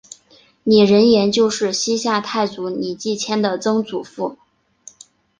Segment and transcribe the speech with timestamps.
[0.63, 4.35] 李仁颜就是西夏太祖李继迁的曾祖父。